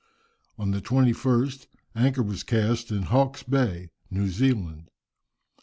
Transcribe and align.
On 0.57 0.71
the 0.71 0.81
21st, 0.81 1.67
anchor 1.95 2.23
was 2.23 2.41
cast 2.41 2.89
in 2.89 3.03
Hawke's 3.03 3.43
Bay, 3.43 3.91
New 4.09 4.29
Zealand. 4.29 4.89